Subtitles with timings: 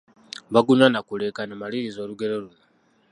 [0.53, 2.61] Bagunywa na kuleekaana, maliriza olugero luno.